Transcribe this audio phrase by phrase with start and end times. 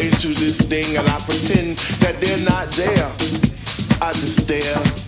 [0.00, 3.06] into this thing and I pretend that they're not there.
[4.00, 5.07] I just stare.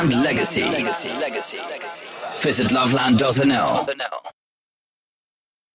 [0.00, 1.60] Loveland Legacy.
[2.40, 3.99] Visit loveland.nl.